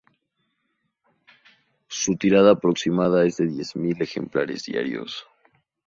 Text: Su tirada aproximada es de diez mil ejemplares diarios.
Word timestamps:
Su 1.87 2.15
tirada 2.17 2.53
aproximada 2.53 3.23
es 3.23 3.37
de 3.37 3.45
diez 3.45 3.75
mil 3.75 4.01
ejemplares 4.01 4.63
diarios. 4.65 5.25